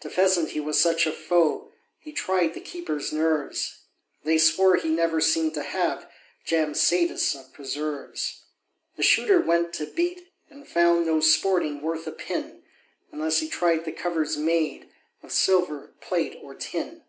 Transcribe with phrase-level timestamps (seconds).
[0.00, 3.78] To pheasant he was such a foe, He tried the keepers' nerves;
[4.22, 6.10] They swore he never seem'd to have
[6.44, 8.42] Jam satis of preserves.
[8.96, 12.62] The Shooter went to beat, and found No sporting worth a pin,
[13.12, 14.90] Unless he tried the covers made
[15.22, 17.04] Of silver, plate, or tin.